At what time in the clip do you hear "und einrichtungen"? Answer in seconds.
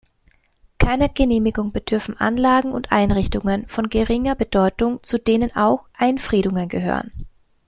2.71-3.67